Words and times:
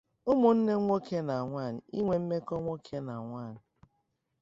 ụmụnne 0.31 0.73
nwoke 0.83 1.17
na 1.27 1.35
nwanyị 1.47 1.81
inwe 1.97 2.15
mmekọ 2.21 2.55
nwoke 2.61 2.97
na 3.07 3.15
nwanyị 3.27 3.61